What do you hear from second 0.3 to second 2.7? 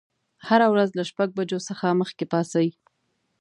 هره ورځ له شپږ بجو څخه مخکې پاڅئ.